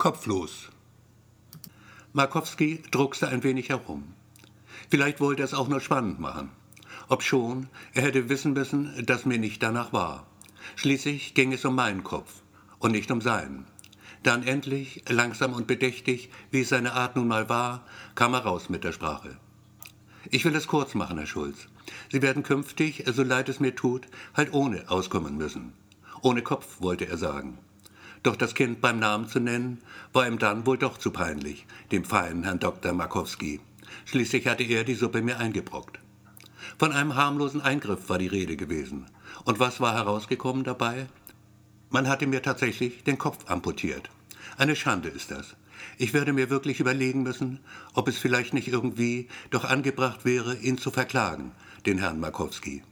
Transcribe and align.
Kopflos. 0.00 0.70
Markowski 2.14 2.82
druckste 2.90 3.28
ein 3.28 3.42
wenig 3.42 3.68
herum. 3.68 4.14
Vielleicht 4.88 5.20
wollte 5.20 5.42
er 5.42 5.44
es 5.44 5.52
auch 5.52 5.68
nur 5.68 5.82
spannend 5.82 6.18
machen. 6.18 6.48
Obschon, 7.10 7.68
er 7.92 8.04
hätte 8.04 8.30
wissen 8.30 8.54
müssen, 8.54 9.04
dass 9.04 9.26
mir 9.26 9.36
nicht 9.36 9.62
danach 9.62 9.92
war. 9.92 10.26
Schließlich 10.76 11.34
ging 11.34 11.52
es 11.52 11.66
um 11.66 11.74
meinen 11.74 12.02
Kopf 12.02 12.40
und 12.78 12.92
nicht 12.92 13.10
um 13.10 13.20
seinen. 13.20 13.66
Dann 14.22 14.42
endlich, 14.42 15.04
langsam 15.06 15.52
und 15.52 15.66
bedächtig, 15.66 16.30
wie 16.50 16.62
es 16.62 16.70
seine 16.70 16.94
Art 16.94 17.16
nun 17.16 17.28
mal 17.28 17.50
war, 17.50 17.84
kam 18.14 18.32
er 18.32 18.46
raus 18.46 18.70
mit 18.70 18.84
der 18.84 18.92
Sprache. 18.92 19.36
Ich 20.30 20.46
will 20.46 20.56
es 20.56 20.66
kurz 20.66 20.94
machen, 20.94 21.18
Herr 21.18 21.26
Schulz. 21.26 21.68
Sie 22.10 22.22
werden 22.22 22.42
künftig, 22.42 23.04
so 23.06 23.22
leid 23.22 23.50
es 23.50 23.60
mir 23.60 23.74
tut, 23.74 24.06
halt 24.32 24.54
ohne 24.54 24.88
auskommen 24.88 25.36
müssen. 25.36 25.74
Ohne 26.22 26.40
Kopf, 26.40 26.80
wollte 26.80 27.06
er 27.06 27.18
sagen. 27.18 27.58
Doch 28.22 28.36
das 28.36 28.54
Kind 28.54 28.80
beim 28.80 28.98
Namen 28.98 29.28
zu 29.28 29.40
nennen, 29.40 29.78
war 30.12 30.26
ihm 30.26 30.38
dann 30.38 30.66
wohl 30.66 30.76
doch 30.76 30.98
zu 30.98 31.10
peinlich, 31.10 31.66
dem 31.90 32.04
feinen 32.04 32.44
Herrn 32.44 32.58
Dr. 32.58 32.92
Markowski. 32.92 33.60
Schließlich 34.04 34.46
hatte 34.46 34.62
er 34.62 34.84
die 34.84 34.94
Suppe 34.94 35.22
mir 35.22 35.38
eingebrockt. 35.38 35.98
Von 36.78 36.92
einem 36.92 37.14
harmlosen 37.14 37.62
Eingriff 37.62 38.08
war 38.08 38.18
die 38.18 38.26
Rede 38.26 38.56
gewesen. 38.56 39.06
Und 39.44 39.58
was 39.58 39.80
war 39.80 39.94
herausgekommen 39.94 40.64
dabei? 40.64 41.06
Man 41.88 42.08
hatte 42.08 42.26
mir 42.26 42.42
tatsächlich 42.42 43.04
den 43.04 43.18
Kopf 43.18 43.50
amputiert. 43.50 44.10
Eine 44.58 44.76
Schande 44.76 45.08
ist 45.08 45.30
das. 45.30 45.56
Ich 45.96 46.12
werde 46.12 46.34
mir 46.34 46.50
wirklich 46.50 46.78
überlegen 46.78 47.22
müssen, 47.22 47.60
ob 47.94 48.06
es 48.08 48.18
vielleicht 48.18 48.52
nicht 48.52 48.68
irgendwie 48.68 49.28
doch 49.50 49.64
angebracht 49.64 50.24
wäre, 50.26 50.56
ihn 50.56 50.76
zu 50.76 50.90
verklagen, 50.90 51.52
den 51.86 51.98
Herrn 51.98 52.20
Markowski. 52.20 52.82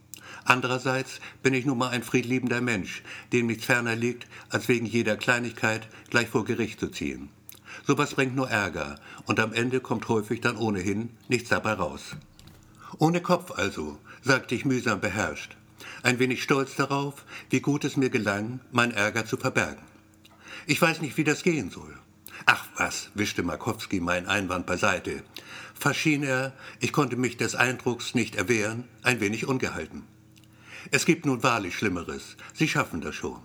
Andererseits 0.45 1.21
bin 1.43 1.55
ich 1.55 1.67
nun 1.67 1.79
mal 1.79 1.91
ein 1.91 2.03
friedliebender 2.03 2.61
Mensch, 2.61 3.03
dem 3.33 3.47
nichts 3.47 3.65
ferner 3.65 3.97
liegt, 3.97 4.27
als 4.49 4.69
wegen 4.69 4.87
jeder 4.87 5.17
Kleinigkeit 5.17 5.89
gleich 6.11 6.29
vor 6.29 6.45
Gericht 6.45 6.81
zu 6.81 6.89
ziehen. 6.89 7.29
Sowas 7.87 8.15
bringt 8.15 8.35
nur 8.35 8.51
Ärger 8.51 8.99
und 9.27 9.41
am 9.41 9.53
Ende 9.53 9.81
kommt 9.81 10.09
häufig 10.09 10.41
dann 10.41 10.57
ohnehin 10.57 11.11
nichts 11.29 11.49
dabei 11.49 11.75
raus. 11.75 12.17
Ohne 12.99 13.21
Kopf 13.21 13.53
also, 13.53 13.99
sagte 14.23 14.55
ich 14.55 14.65
mühsam 14.65 15.01
beherrscht 15.01 15.59
ein 16.03 16.19
wenig 16.19 16.43
stolz 16.43 16.77
darauf, 16.77 17.25
wie 17.51 17.61
gut 17.61 17.85
es 17.85 17.97
mir 17.97 18.11
gelang, 18.11 18.61
mein 18.73 18.93
Ärger 18.93 19.27
zu 19.27 19.37
verbergen. 19.37 19.83
Ich 20.67 20.81
weiß 20.81 21.01
nicht, 21.01 21.17
wie 21.17 21.25
das 21.25 21.43
gehen 21.43 21.71
soll. 21.71 21.97
Ach 22.47 22.67
was, 22.77 23.11
wischte 23.15 23.43
Markowski 23.43 24.01
meinen 24.01 24.27
Einwand 24.27 24.67
beiseite. 24.67 25.23
Verschschien 25.75 26.23
er, 26.23 26.53
ich 26.81 26.93
konnte 26.93 27.17
mich 27.17 27.37
des 27.37 27.55
Eindrucks 27.55 28.15
nicht 28.15 28.37
erwehren, 28.37 28.85
ein 29.03 29.21
wenig 29.21 29.47
ungehalten. 29.47 30.05
Es 30.91 31.05
gibt 31.05 31.27
nun 31.27 31.43
wahrlich 31.43 31.77
Schlimmeres, 31.77 32.37
Sie 32.55 32.69
schaffen 32.69 33.01
das 33.01 33.15
schon. 33.15 33.41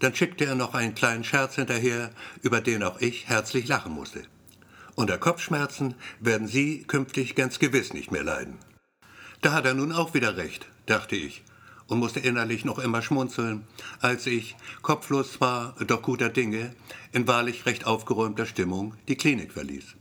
Dann 0.00 0.14
schickte 0.14 0.44
er 0.44 0.54
noch 0.54 0.74
einen 0.74 0.94
kleinen 0.94 1.24
Scherz 1.24 1.54
hinterher, 1.54 2.10
über 2.42 2.60
den 2.60 2.82
auch 2.82 3.00
ich 3.00 3.28
herzlich 3.28 3.66
lachen 3.66 3.92
musste. 3.92 4.24
Unter 4.94 5.16
Kopfschmerzen 5.16 5.94
werden 6.20 6.46
Sie 6.46 6.84
künftig 6.84 7.34
ganz 7.34 7.58
gewiss 7.58 7.94
nicht 7.94 8.10
mehr 8.10 8.24
leiden. 8.24 8.58
Da 9.40 9.52
hat 9.52 9.64
er 9.64 9.74
nun 9.74 9.92
auch 9.92 10.12
wieder 10.12 10.36
recht, 10.36 10.66
dachte 10.86 11.16
ich 11.16 11.42
und 11.86 11.98
musste 11.98 12.20
innerlich 12.20 12.64
noch 12.64 12.78
immer 12.78 13.00
schmunzeln, 13.00 13.64
als 14.00 14.26
ich, 14.26 14.56
kopflos 14.82 15.34
zwar, 15.34 15.76
doch 15.86 16.02
guter 16.02 16.28
Dinge, 16.28 16.74
in 17.12 17.28
wahrlich 17.28 17.64
recht 17.64 17.86
aufgeräumter 17.86 18.44
Stimmung 18.44 18.94
die 19.08 19.16
Klinik 19.16 19.52
verließ. 19.52 19.94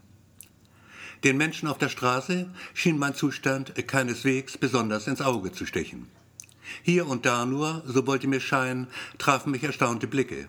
Den 1.23 1.38
Menschen 1.38 1.68
auf 1.68 1.78
der 1.78 1.90
Straße 1.90 2.50
schien 2.73 2.98
mein 2.98 3.16
Zustand 3.16 3.73
keineswegs 3.88 4.58
besonders 4.58 5.08
ins 5.08 5.22
Auge 5.22 5.52
zu 5.52 5.66
stechen. 5.66 6.08
Hier 6.84 7.08
und 7.08 7.26
da 7.26 7.46
nur, 7.46 7.84
so 7.86 8.06
wollte 8.08 8.28
mir 8.28 8.40
scheinen, 8.40 8.88
trafen 9.18 9.52
mich 9.52 9.64
erstaunte 9.64 10.08
Blicke. 10.08 10.48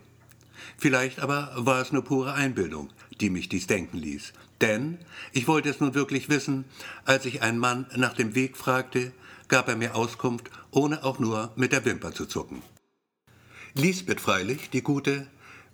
Vielleicht 0.78 1.20
aber 1.20 1.52
war 1.56 1.80
es 1.80 1.92
nur 1.92 2.02
pure 2.02 2.34
Einbildung, 2.34 2.90
die 3.20 3.30
mich 3.30 3.48
dies 3.48 3.66
denken 3.66 3.98
ließ. 3.98 4.32
Denn 4.60 4.98
ich 5.32 5.48
wollte 5.48 5.68
es 5.68 5.80
nun 5.80 5.94
wirklich 5.94 6.28
wissen, 6.28 6.64
als 7.04 7.24
ich 7.26 7.42
einen 7.42 7.58
Mann 7.58 7.86
nach 7.94 8.14
dem 8.14 8.34
Weg 8.34 8.56
fragte, 8.56 9.12
gab 9.48 9.68
er 9.68 9.76
mir 9.76 9.94
Auskunft, 9.94 10.50
ohne 10.70 11.04
auch 11.04 11.18
nur 11.18 11.52
mit 11.56 11.72
der 11.72 11.84
Wimper 11.84 12.12
zu 12.12 12.26
zucken. 12.26 12.62
Lisbeth 13.74 14.20
freilich, 14.20 14.70
die 14.70 14.82
Gute, 14.82 15.26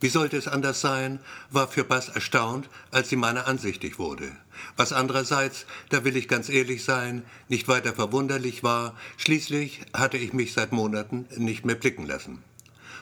wie 0.03 0.09
sollte 0.09 0.37
es 0.37 0.49
anders 0.49 0.81
sein, 0.81 1.21
war 1.51 1.69
für 1.69 1.85
Bass 1.85 2.09
erstaunt, 2.09 2.69
als 2.91 3.09
sie 3.09 3.17
meiner 3.17 3.47
ansichtig 3.47 4.01
wurde. 4.01 4.33
Was 4.77 4.93
andererseits, 4.93 5.65
da 5.91 6.05
will 6.05 6.17
ich 6.17 6.27
ganz 6.27 6.49
ehrlich 6.49 6.83
sein, 6.83 7.23
nicht 7.49 7.69
weiter 7.69 7.95
verwunderlich 7.95 8.65
war, 8.65 8.97
schließlich 9.17 9.81
hatte 9.95 10.19
ich 10.19 10.33
mich 10.33 10.55
seit 10.55 10.73
Monaten 10.73 11.27
nicht 11.37 11.65
mehr 11.65 11.77
blicken 11.77 12.05
lassen. 12.05 12.43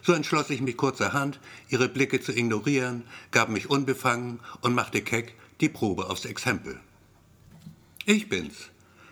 So 0.03 0.13
entschloss 0.13 0.51
ich 0.51 0.61
mich 0.61 0.77
kurzerhand, 0.77 1.41
ihre 1.71 1.89
Blicke 1.89 2.21
zu 2.21 2.33
ignorieren, 2.33 3.05
gab 3.31 3.49
mich 3.49 3.71
unbefangen 3.71 4.41
und 4.61 4.75
machte 4.75 5.01
keck 5.01 5.35
die 5.61 5.71
Probe 5.71 6.11
aufs 6.11 6.27
Exempel. 6.27 6.79
Ich 8.05 8.29
bin's. 8.29 8.69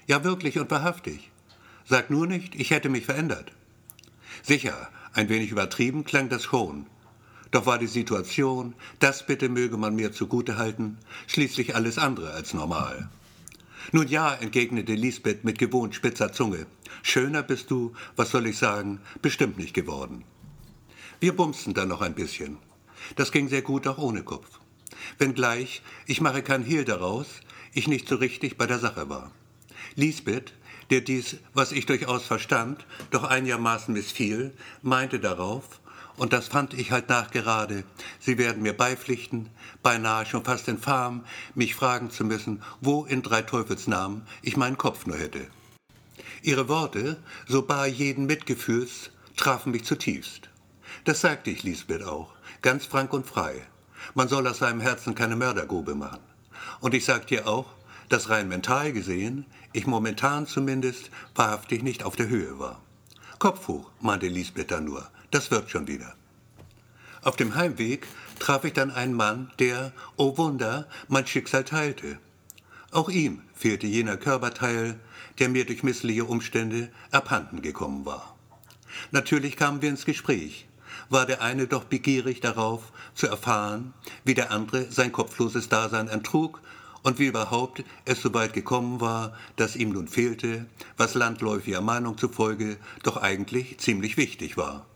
Ja, 0.06 0.24
wirklich 0.24 0.58
und 0.58 0.70
wahrhaftig. 0.70 1.30
Sag 1.86 2.10
nur 2.10 2.26
nicht, 2.26 2.54
ich 2.54 2.70
hätte 2.70 2.90
mich 2.90 3.06
verändert. 3.06 3.52
Sicher, 4.42 4.90
ein 5.14 5.30
wenig 5.30 5.50
übertrieben 5.50 6.04
klang 6.04 6.28
das 6.28 6.44
schon. 6.44 6.86
Doch 7.50 7.66
war 7.66 7.78
die 7.78 7.86
Situation, 7.86 8.74
das 8.98 9.26
bitte 9.26 9.48
möge 9.48 9.76
man 9.76 9.94
mir 9.94 10.12
zugute 10.12 10.58
halten, 10.58 10.98
schließlich 11.26 11.74
alles 11.74 11.98
andere 11.98 12.32
als 12.32 12.52
normal. 12.52 13.08
Nun 13.92 14.06
ja, 14.08 14.34
entgegnete 14.34 14.94
Lisbeth 14.94 15.44
mit 15.44 15.58
gewohnt 15.58 15.94
spitzer 15.94 16.32
Zunge. 16.32 16.66
Schöner 17.02 17.42
bist 17.42 17.70
du, 17.70 17.94
was 18.16 18.30
soll 18.30 18.46
ich 18.46 18.58
sagen, 18.58 19.00
bestimmt 19.22 19.56
nicht 19.56 19.72
geworden. 19.72 20.24
Wir 21.20 21.34
bumsten 21.34 21.72
dann 21.72 21.88
noch 21.88 22.02
ein 22.02 22.14
bisschen. 22.14 22.58
Das 23.16 23.32
ging 23.32 23.48
sehr 23.48 23.62
gut 23.62 23.86
auch 23.86 23.98
ohne 23.98 24.22
Kopf. 24.22 24.60
Wenngleich, 25.16 25.82
ich 26.06 26.20
mache 26.20 26.42
kein 26.42 26.64
Hehl 26.64 26.84
daraus, 26.84 27.26
ich 27.72 27.88
nicht 27.88 28.08
so 28.08 28.16
richtig 28.16 28.58
bei 28.58 28.66
der 28.66 28.78
Sache 28.78 29.08
war. 29.08 29.30
Lisbeth, 29.94 30.52
der 30.90 31.00
dies, 31.00 31.38
was 31.54 31.72
ich 31.72 31.86
durchaus 31.86 32.24
verstand, 32.24 32.86
doch 33.10 33.24
einigermaßen 33.24 33.94
missfiel, 33.94 34.52
meinte 34.82 35.18
darauf, 35.18 35.80
und 36.18 36.32
das 36.32 36.48
fand 36.48 36.74
ich 36.74 36.90
halt 36.90 37.08
nachgerade, 37.08 37.84
Sie 38.20 38.38
werden 38.38 38.62
mir 38.62 38.76
beipflichten, 38.76 39.48
beinahe 39.82 40.26
schon 40.26 40.44
fast 40.44 40.68
infam, 40.68 41.24
mich 41.54 41.74
fragen 41.74 42.10
zu 42.10 42.24
müssen, 42.24 42.62
wo 42.80 43.04
in 43.04 43.22
drei 43.22 43.42
Teufelsnamen 43.42 44.26
ich 44.42 44.56
meinen 44.56 44.76
Kopf 44.76 45.06
nur 45.06 45.16
hätte. 45.16 45.46
Ihre 46.42 46.68
Worte, 46.68 47.16
so 47.46 47.62
bar 47.62 47.86
jeden 47.86 48.26
Mitgefühls, 48.26 49.10
trafen 49.36 49.72
mich 49.72 49.84
zutiefst. 49.84 50.48
Das 51.04 51.20
sagte 51.20 51.50
ich 51.50 51.62
Lisbeth 51.62 52.02
auch, 52.02 52.32
ganz 52.62 52.86
frank 52.86 53.12
und 53.12 53.26
frei. 53.26 53.62
Man 54.14 54.28
soll 54.28 54.46
aus 54.46 54.58
seinem 54.58 54.80
Herzen 54.80 55.14
keine 55.14 55.36
Mördergrube 55.36 55.94
machen. 55.94 56.20
Und 56.80 56.94
ich 56.94 57.04
sagte 57.04 57.34
ihr 57.34 57.48
auch, 57.48 57.66
dass 58.08 58.30
rein 58.30 58.48
mental 58.48 58.92
gesehen 58.92 59.46
ich 59.72 59.86
momentan 59.86 60.46
zumindest 60.46 61.10
wahrhaftig 61.34 61.82
nicht 61.82 62.04
auf 62.04 62.16
der 62.16 62.28
Höhe 62.28 62.58
war. 62.58 62.80
Kopf 63.38 63.68
hoch, 63.68 63.90
meinte 64.00 64.26
Lisbeth 64.26 64.70
dann 64.70 64.86
nur, 64.86 65.08
das 65.30 65.50
wird 65.50 65.70
schon 65.70 65.86
wieder. 65.86 66.14
Auf 67.22 67.36
dem 67.36 67.54
Heimweg 67.54 68.06
traf 68.38 68.64
ich 68.64 68.72
dann 68.72 68.90
einen 68.90 69.14
Mann, 69.14 69.50
der, 69.58 69.92
oh 70.16 70.38
Wunder, 70.38 70.86
mein 71.08 71.26
Schicksal 71.26 71.64
teilte. 71.64 72.18
Auch 72.90 73.08
ihm 73.08 73.42
fehlte 73.54 73.86
jener 73.86 74.16
Körperteil, 74.16 74.98
der 75.38 75.48
mir 75.48 75.66
durch 75.66 75.82
missliche 75.82 76.24
Umstände 76.24 76.90
abhanden 77.10 77.60
gekommen 77.60 78.06
war. 78.06 78.36
Natürlich 79.10 79.56
kamen 79.56 79.82
wir 79.82 79.90
ins 79.90 80.04
Gespräch, 80.04 80.66
war 81.10 81.26
der 81.26 81.42
eine 81.42 81.66
doch 81.66 81.84
begierig 81.84 82.40
darauf, 82.40 82.92
zu 83.14 83.26
erfahren, 83.26 83.92
wie 84.24 84.34
der 84.34 84.50
andere 84.50 84.90
sein 84.90 85.12
kopfloses 85.12 85.68
Dasein 85.68 86.08
entrug 86.08 86.60
und 87.02 87.18
wie 87.18 87.26
überhaupt 87.26 87.84
es 88.04 88.22
so 88.22 88.32
weit 88.34 88.52
gekommen 88.52 89.00
war, 89.00 89.36
dass 89.56 89.76
ihm 89.76 89.90
nun 89.90 90.08
fehlte, 90.08 90.66
was 90.96 91.14
landläufiger 91.14 91.80
Meinung 91.80 92.16
zufolge 92.18 92.76
doch 93.02 93.16
eigentlich 93.16 93.78
ziemlich 93.78 94.16
wichtig 94.16 94.56
war. 94.56 94.86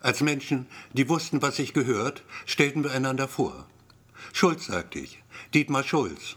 Als 0.00 0.20
Menschen, 0.20 0.66
die 0.92 1.08
wussten, 1.08 1.42
was 1.42 1.56
sich 1.56 1.74
gehört, 1.74 2.22
stellten 2.46 2.84
wir 2.84 2.92
einander 2.92 3.28
vor. 3.28 3.66
Schulz, 4.32 4.66
sagte 4.66 4.98
ich, 4.98 5.22
Dietmar 5.54 5.82
Schulz. 5.82 6.36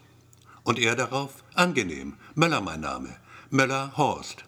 Und 0.64 0.80
er 0.80 0.96
darauf, 0.96 1.44
angenehm, 1.54 2.16
Möller 2.36 2.62
mein 2.62 2.82
Name, 2.82 3.16
Möller 3.50 3.96
Horst. 3.98 4.46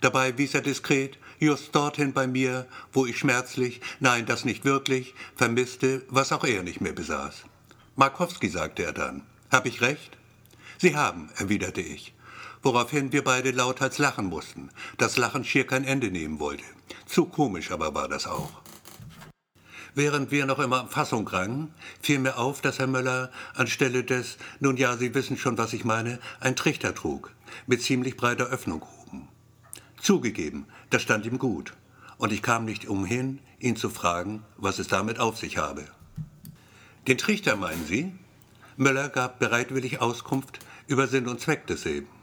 Dabei 0.00 0.36
wies 0.36 0.54
er 0.54 0.60
diskret 0.60 1.18
just 1.38 1.74
dorthin 1.74 2.12
bei 2.12 2.26
mir, 2.26 2.66
wo 2.92 3.06
ich 3.06 3.18
schmerzlich, 3.18 3.80
nein, 4.00 4.26
das 4.26 4.44
nicht 4.44 4.64
wirklich, 4.64 5.14
vermisste, 5.36 6.02
was 6.08 6.32
auch 6.32 6.44
er 6.44 6.62
nicht 6.62 6.80
mehr 6.80 6.92
besaß. 6.92 7.44
Markowski, 7.96 8.48
sagte 8.48 8.84
er 8.84 8.92
dann, 8.92 9.22
hab 9.50 9.66
ich 9.66 9.80
recht? 9.80 10.16
Sie 10.78 10.96
haben, 10.96 11.30
erwiderte 11.36 11.80
ich, 11.80 12.14
woraufhin 12.64 13.12
wir 13.12 13.22
beide 13.22 13.50
lauthals 13.52 13.98
lachen 13.98 14.26
mussten, 14.26 14.70
das 14.98 15.16
Lachen 15.16 15.44
schier 15.44 15.66
kein 15.66 15.84
Ende 15.84 16.10
nehmen 16.10 16.40
wollte. 16.40 16.64
Zu 17.06 17.26
komisch 17.26 17.70
aber 17.70 17.94
war 17.94 18.08
das 18.08 18.26
auch. 18.26 18.64
Während 19.94 20.32
wir 20.32 20.44
noch 20.46 20.58
immer 20.58 20.88
Fassung 20.88 21.28
rangen, 21.28 21.72
fiel 22.02 22.18
mir 22.18 22.36
auf, 22.36 22.60
dass 22.60 22.80
Herr 22.80 22.88
Möller 22.88 23.30
anstelle 23.54 24.02
des, 24.02 24.38
nun 24.58 24.76
ja, 24.76 24.96
Sie 24.96 25.14
wissen 25.14 25.36
schon, 25.36 25.56
was 25.56 25.72
ich 25.72 25.84
meine, 25.84 26.18
ein 26.40 26.56
Trichter 26.56 26.94
trug, 26.94 27.30
mit 27.66 27.80
ziemlich 27.80 28.16
breiter 28.16 28.46
Öffnung 28.46 28.82
oben. 29.06 29.28
Zugegeben, 30.00 30.66
das 30.90 31.02
stand 31.02 31.26
ihm 31.26 31.38
gut, 31.38 31.74
und 32.18 32.32
ich 32.32 32.42
kam 32.42 32.64
nicht 32.64 32.88
umhin, 32.88 33.38
ihn 33.60 33.76
zu 33.76 33.88
fragen, 33.88 34.42
was 34.56 34.80
es 34.80 34.88
damit 34.88 35.20
auf 35.20 35.38
sich 35.38 35.58
habe. 35.58 35.84
Den 37.06 37.18
Trichter 37.18 37.54
meinen 37.54 37.86
Sie? 37.86 38.12
Möller 38.76 39.08
gab 39.08 39.38
bereitwillig 39.38 40.00
Auskunft 40.00 40.58
über 40.88 41.06
Sinn 41.06 41.28
und 41.28 41.40
Zweck 41.40 41.68
desselben. 41.68 42.13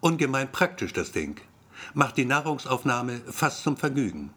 Ungemein 0.00 0.50
praktisch 0.50 0.92
das 0.92 1.12
Ding. 1.12 1.40
Macht 1.94 2.16
die 2.16 2.24
Nahrungsaufnahme 2.24 3.20
fast 3.30 3.62
zum 3.62 3.76
Vergnügen. 3.76 4.32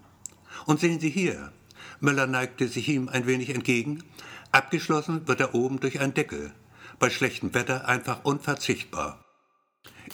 Und 0.66 0.80
sehen 0.80 1.00
Sie 1.00 1.10
hier. 1.10 1.52
Möller 2.00 2.28
neigte 2.28 2.68
sich 2.68 2.90
ihm 2.90 3.10
ein 3.10 3.28
wenig 3.28 3.50
entgegen. 3.50 4.04
Abgeschlossen 4.52 5.28
wird 5.28 5.40
er 5.40 5.56
oben 5.56 5.80
durch 5.80 6.00
einen 6.00 6.14
Deckel. 6.14 6.52
Bei 7.00 7.10
schlechtem 7.10 7.54
Wetter 7.54 7.88
einfach 7.88 8.24
unverzichtbar. 8.24 9.24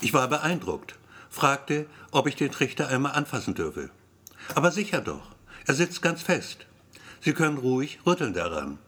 Ich 0.01 0.13
war 0.13 0.27
beeindruckt, 0.27 0.97
fragte, 1.29 1.87
ob 2.11 2.27
ich 2.27 2.35
den 2.35 2.51
Trichter 2.51 2.87
einmal 2.87 3.13
anfassen 3.13 3.55
dürfe. 3.55 3.89
Aber 4.55 4.71
sicher 4.71 5.01
doch, 5.01 5.35
er 5.65 5.73
sitzt 5.73 6.01
ganz 6.01 6.21
fest. 6.21 6.67
Sie 7.21 7.33
können 7.33 7.57
ruhig 7.57 7.99
rütteln 8.05 8.33
daran. 8.33 8.79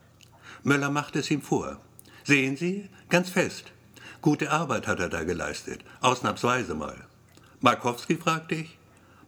Möller 0.63 0.89
machte 0.89 1.19
es 1.19 1.31
ihm 1.31 1.41
vor. 1.41 1.81
Sehen 2.23 2.55
Sie, 2.55 2.89
ganz 3.09 3.29
fest. 3.29 3.71
Gute 4.21 4.51
Arbeit 4.51 4.85
hat 4.85 4.99
er 4.99 5.09
da 5.09 5.23
geleistet, 5.23 5.83
ausnahmsweise 6.01 6.75
mal. 6.75 7.07
Markowski, 7.59 8.17
fragte 8.17 8.53
ich. 8.53 8.77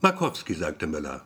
Markowski, 0.01 0.53
sagte 0.53 0.85
Möller. 0.85 1.25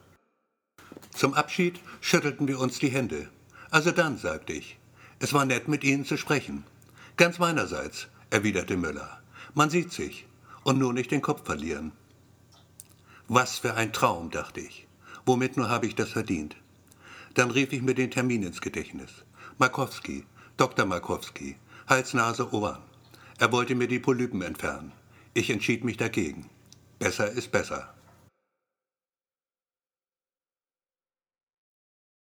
Zum 1.13 1.33
Abschied 1.33 1.81
schüttelten 1.99 2.47
wir 2.47 2.61
uns 2.61 2.79
die 2.79 2.87
Hände. 2.87 3.27
Also 3.69 3.91
dann, 3.91 4.17
sagte 4.17 4.53
ich. 4.53 4.77
Es 5.19 5.33
war 5.33 5.43
nett, 5.43 5.67
mit 5.67 5.83
Ihnen 5.83 6.05
zu 6.05 6.15
sprechen. 6.15 6.63
Ganz 7.17 7.39
meinerseits, 7.39 8.07
erwiderte 8.29 8.77
Müller. 8.77 9.21
Man 9.53 9.69
sieht 9.69 9.91
sich. 9.91 10.25
Und 10.63 10.79
nur 10.79 10.93
nicht 10.93 11.11
den 11.11 11.21
Kopf 11.21 11.45
verlieren. 11.45 11.91
Was 13.27 13.59
für 13.59 13.73
ein 13.73 13.91
Traum, 13.91 14.29
dachte 14.29 14.61
ich. 14.61 14.87
Womit 15.25 15.57
nur 15.57 15.67
habe 15.67 15.87
ich 15.87 15.95
das 15.95 16.11
verdient? 16.11 16.55
Dann 17.33 17.51
rief 17.51 17.73
ich 17.73 17.81
mir 17.81 17.95
den 17.95 18.11
Termin 18.11 18.43
ins 18.43 18.61
Gedächtnis. 18.61 19.25
Markowski, 19.57 20.25
Dr. 20.55 20.85
Markowski, 20.85 21.57
Hals, 21.87 22.13
Nase, 22.13 22.53
Ohren. 22.53 22.87
Er 23.39 23.51
wollte 23.51 23.75
mir 23.75 23.88
die 23.88 24.00
Polypen 24.00 24.42
entfernen. 24.42 24.94
Ich 25.36 25.51
entschied 25.51 25.84
mich 25.84 25.98
dagegen. 25.98 26.50
Besser 26.98 27.30
ist 27.30 27.51
besser. 27.51 27.94